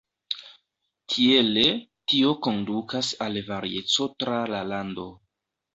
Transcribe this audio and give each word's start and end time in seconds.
Tiele, 1.15 1.65
tio 2.13 2.33
kondukas 2.49 3.13
al 3.27 3.41
varieco 3.53 4.13
tra 4.25 4.45
la 4.55 4.65
lando. 4.75 5.11